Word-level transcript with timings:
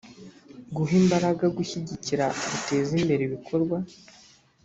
guha 0.75 0.93
imbaraga 1.01 1.45
gushyigikira 1.57 2.25
guteza 2.51 2.91
imbere 2.99 3.21
ibikorwa 3.25 3.77